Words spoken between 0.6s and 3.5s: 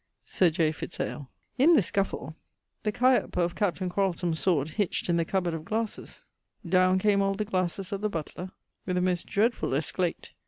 Fitz ale. In this scuffle the chiape